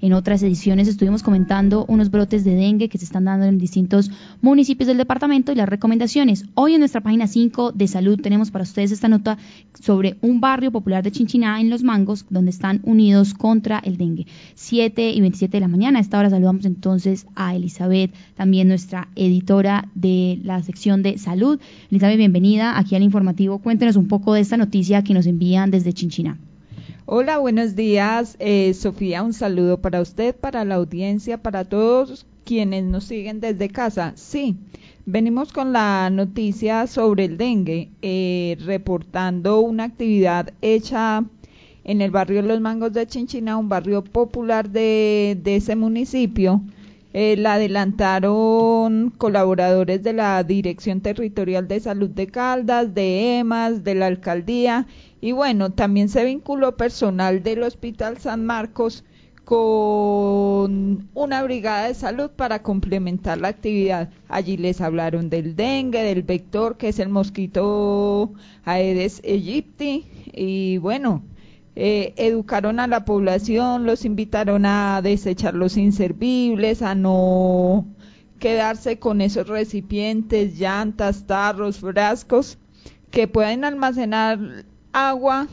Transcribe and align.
En 0.00 0.12
otras 0.12 0.42
ediciones 0.42 0.86
estuvimos 0.86 1.22
comentando 1.22 1.84
unos 1.88 2.10
brotes 2.10 2.44
de 2.44 2.54
dengue 2.54 2.88
que 2.88 2.98
se 2.98 3.04
están 3.04 3.24
dando 3.24 3.46
en 3.46 3.58
distintos 3.58 4.10
municipios 4.40 4.86
del 4.86 4.96
departamento 4.96 5.50
y 5.50 5.56
las 5.56 5.68
recomendaciones. 5.68 6.44
Hoy 6.54 6.74
en 6.74 6.80
nuestra 6.80 7.00
página 7.00 7.26
5 7.26 7.72
de 7.72 7.88
salud 7.88 8.20
tenemos 8.20 8.52
para 8.52 8.62
ustedes 8.62 8.92
esta 8.92 9.08
nota 9.08 9.38
sobre 9.80 10.16
un 10.20 10.40
barrio 10.40 10.70
popular 10.70 11.02
de 11.02 11.10
Chinchiná 11.10 11.60
en 11.60 11.68
Los 11.68 11.82
Mangos, 11.82 12.26
donde 12.30 12.50
están 12.50 12.80
unidos 12.84 13.34
contra 13.34 13.80
el 13.80 13.96
dengue. 13.96 14.26
7 14.54 15.10
y 15.10 15.20
27 15.20 15.56
de 15.56 15.60
la 15.60 15.68
mañana. 15.68 15.98
A 15.98 16.02
esta 16.02 16.18
hora 16.18 16.30
saludamos 16.30 16.64
entonces 16.64 17.26
a 17.34 17.56
Elizabeth, 17.56 18.14
también 18.36 18.68
nuestra 18.68 19.08
editora 19.16 19.88
de 19.94 20.38
la 20.44 20.62
sección 20.62 21.02
de 21.02 21.18
salud. 21.18 21.58
Elizabeth, 21.90 22.18
bienvenida 22.18 22.78
aquí 22.78 22.94
al 22.94 23.02
informativo. 23.02 23.58
Cuéntenos 23.58 23.96
un 23.96 24.06
poco 24.06 24.34
de 24.34 24.40
esta 24.40 24.56
noticia 24.56 25.02
que 25.02 25.14
nos 25.14 25.26
envían 25.26 25.72
desde 25.72 25.92
Chinchiná. 25.92 26.38
Hola, 27.10 27.38
buenos 27.38 27.74
días. 27.74 28.36
Eh, 28.38 28.74
Sofía, 28.74 29.22
un 29.22 29.32
saludo 29.32 29.80
para 29.80 30.02
usted, 30.02 30.36
para 30.36 30.66
la 30.66 30.74
audiencia, 30.74 31.38
para 31.42 31.64
todos 31.64 32.26
quienes 32.44 32.84
nos 32.84 33.04
siguen 33.04 33.40
desde 33.40 33.70
casa. 33.70 34.12
Sí, 34.14 34.58
venimos 35.06 35.50
con 35.50 35.72
la 35.72 36.10
noticia 36.10 36.86
sobre 36.86 37.24
el 37.24 37.38
dengue, 37.38 37.88
eh, 38.02 38.58
reportando 38.60 39.60
una 39.60 39.84
actividad 39.84 40.52
hecha 40.60 41.24
en 41.82 42.02
el 42.02 42.10
barrio 42.10 42.42
Los 42.42 42.60
Mangos 42.60 42.92
de 42.92 43.06
Chinchina, 43.06 43.56
un 43.56 43.70
barrio 43.70 44.04
popular 44.04 44.68
de, 44.68 45.40
ese 45.46 45.76
municipio. 45.76 46.60
Eh, 47.14 47.36
la 47.38 47.54
adelantaron 47.54 49.10
colaboradores 49.16 50.02
de 50.02 50.12
la 50.12 50.44
Dirección 50.44 51.00
Territorial 51.00 51.66
de 51.66 51.80
Salud 51.80 52.10
de 52.10 52.26
Caldas, 52.26 52.94
de 52.94 53.38
EMAS, 53.38 53.82
de 53.82 53.94
la 53.94 54.06
Alcaldía 54.06 54.86
y 55.20 55.32
bueno, 55.32 55.70
también 55.70 56.10
se 56.10 56.24
vinculó 56.24 56.76
personal 56.76 57.42
del 57.42 57.62
Hospital 57.62 58.18
San 58.18 58.44
Marcos 58.44 59.04
con 59.44 61.08
una 61.14 61.42
brigada 61.42 61.88
de 61.88 61.94
salud 61.94 62.30
para 62.30 62.62
complementar 62.62 63.38
la 63.38 63.48
actividad. 63.48 64.10
Allí 64.28 64.58
les 64.58 64.82
hablaron 64.82 65.30
del 65.30 65.56
dengue, 65.56 66.02
del 66.02 66.22
vector 66.22 66.76
que 66.76 66.88
es 66.88 66.98
el 66.98 67.08
mosquito 67.08 68.34
Aedes 68.66 69.22
aegypti 69.24 70.04
y 70.34 70.76
bueno, 70.76 71.22
eh, 71.80 72.12
educaron 72.16 72.80
a 72.80 72.88
la 72.88 73.04
población, 73.04 73.86
los 73.86 74.04
invitaron 74.04 74.66
a 74.66 75.00
desechar 75.00 75.54
los 75.54 75.76
inservibles, 75.76 76.82
a 76.82 76.96
no 76.96 77.86
quedarse 78.40 78.98
con 78.98 79.20
esos 79.20 79.46
recipientes, 79.46 80.58
llantas, 80.58 81.28
tarros, 81.28 81.78
frascos 81.78 82.58
que 83.12 83.28
pueden 83.28 83.64
almacenar 83.64 84.40
agua 84.92 85.46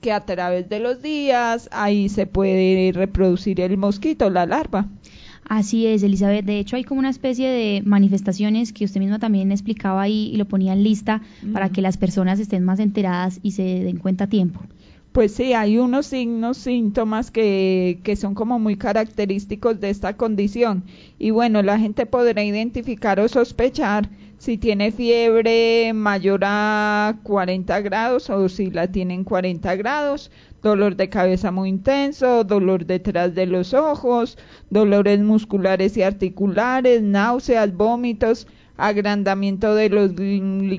que 0.00 0.12
a 0.12 0.24
través 0.24 0.68
de 0.68 0.78
los 0.78 1.02
días 1.02 1.68
ahí 1.72 2.08
se 2.08 2.26
puede 2.28 2.92
reproducir 2.92 3.60
el 3.60 3.76
mosquito, 3.76 4.30
la 4.30 4.46
larva. 4.46 4.86
Así 5.48 5.88
es, 5.88 6.04
Elizabeth. 6.04 6.44
De 6.44 6.60
hecho, 6.60 6.76
hay 6.76 6.84
como 6.84 7.00
una 7.00 7.10
especie 7.10 7.48
de 7.48 7.82
manifestaciones 7.84 8.72
que 8.72 8.84
usted 8.84 9.00
misma 9.00 9.18
también 9.18 9.50
explicaba 9.50 10.02
ahí 10.02 10.30
y 10.32 10.36
lo 10.36 10.44
ponía 10.44 10.74
en 10.74 10.84
lista 10.84 11.22
para 11.52 11.70
que 11.70 11.82
las 11.82 11.96
personas 11.96 12.38
estén 12.38 12.62
más 12.62 12.78
enteradas 12.78 13.40
y 13.42 13.50
se 13.50 13.64
den 13.64 13.96
cuenta 13.96 14.24
a 14.24 14.28
tiempo. 14.28 14.60
Pues 15.12 15.34
sí, 15.34 15.52
hay 15.52 15.76
unos 15.76 16.06
signos, 16.06 16.56
síntomas 16.56 17.30
que, 17.30 18.00
que 18.02 18.16
son 18.16 18.34
como 18.34 18.58
muy 18.58 18.76
característicos 18.76 19.78
de 19.78 19.90
esta 19.90 20.16
condición. 20.16 20.84
Y 21.18 21.30
bueno, 21.30 21.62
la 21.62 21.78
gente 21.78 22.06
podrá 22.06 22.42
identificar 22.42 23.20
o 23.20 23.28
sospechar 23.28 24.08
si 24.38 24.56
tiene 24.56 24.90
fiebre 24.90 25.92
mayor 25.92 26.40
a 26.44 27.18
40 27.24 27.80
grados 27.82 28.30
o 28.30 28.48
si 28.48 28.70
la 28.70 28.90
tienen 28.90 29.22
40 29.22 29.76
grados, 29.76 30.30
dolor 30.62 30.96
de 30.96 31.10
cabeza 31.10 31.50
muy 31.50 31.68
intenso, 31.68 32.42
dolor 32.42 32.86
detrás 32.86 33.34
de 33.34 33.46
los 33.46 33.74
ojos, 33.74 34.38
dolores 34.70 35.20
musculares 35.20 35.94
y 35.98 36.02
articulares, 36.02 37.02
náuseas, 37.02 37.76
vómitos, 37.76 38.46
agrandamiento 38.78 39.74
de 39.74 39.90
los 39.90 40.12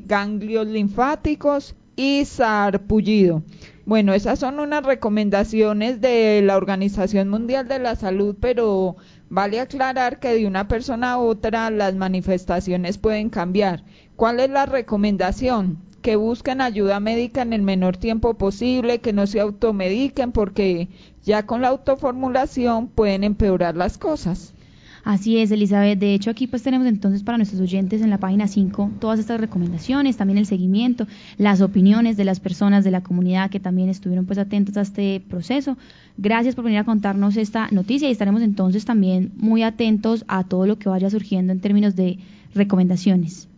ganglios 0.07 0.65
linfáticos 0.67 1.75
y 1.95 2.25
sarpullido. 2.25 3.43
Bueno, 3.85 4.13
esas 4.13 4.39
son 4.39 4.59
unas 4.59 4.83
recomendaciones 4.85 5.99
de 5.99 6.41
la 6.41 6.55
Organización 6.55 7.27
Mundial 7.27 7.67
de 7.67 7.79
la 7.79 7.95
Salud, 7.95 8.35
pero 8.39 8.95
vale 9.29 9.59
aclarar 9.59 10.19
que 10.19 10.33
de 10.33 10.47
una 10.47 10.69
persona 10.69 11.13
a 11.13 11.17
otra 11.17 11.69
las 11.69 11.93
manifestaciones 11.93 12.97
pueden 12.97 13.29
cambiar. 13.29 13.83
¿Cuál 14.15 14.39
es 14.39 14.49
la 14.49 14.65
recomendación? 14.65 15.79
Que 16.01 16.15
busquen 16.15 16.61
ayuda 16.61 17.01
médica 17.01 17.41
en 17.41 17.51
el 17.51 17.61
menor 17.61 17.97
tiempo 17.97 18.35
posible, 18.35 18.99
que 18.99 19.11
no 19.11 19.27
se 19.27 19.41
automediquen 19.41 20.31
porque 20.31 20.87
ya 21.21 21.45
con 21.45 21.61
la 21.61 21.67
autoformulación 21.69 22.87
pueden 22.87 23.25
empeorar 23.25 23.75
las 23.75 23.97
cosas. 23.97 24.53
Así 25.03 25.37
es, 25.37 25.51
Elizabeth. 25.51 25.99
De 25.99 26.13
hecho, 26.13 26.29
aquí 26.29 26.47
pues 26.47 26.63
tenemos 26.63 26.87
entonces 26.87 27.23
para 27.23 27.37
nuestros 27.37 27.59
oyentes 27.59 28.01
en 28.01 28.09
la 28.09 28.19
página 28.19 28.47
5 28.47 28.91
todas 28.99 29.19
estas 29.19 29.39
recomendaciones, 29.39 30.15
también 30.15 30.37
el 30.37 30.45
seguimiento, 30.45 31.07
las 31.37 31.59
opiniones 31.59 32.15
de 32.15 32.23
las 32.23 32.39
personas 32.39 32.85
de 32.85 32.91
la 32.91 33.03
comunidad 33.03 33.49
que 33.49 33.59
también 33.59 33.89
estuvieron 33.89 34.25
pues 34.25 34.39
atentos 34.39 34.77
a 34.77 34.81
este 34.81 35.21
proceso. 35.27 35.77
Gracias 36.17 36.55
por 36.55 36.63
venir 36.63 36.79
a 36.79 36.85
contarnos 36.85 37.35
esta 37.35 37.67
noticia 37.71 38.07
y 38.07 38.11
estaremos 38.11 38.41
entonces 38.41 38.85
también 38.85 39.33
muy 39.35 39.63
atentos 39.63 40.23
a 40.29 40.45
todo 40.45 40.65
lo 40.67 40.79
que 40.79 40.87
vaya 40.87 41.09
surgiendo 41.09 41.51
en 41.51 41.59
términos 41.59 41.97
de 41.97 42.19
recomendaciones. 42.55 43.49